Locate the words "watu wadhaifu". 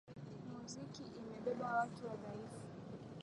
1.77-2.55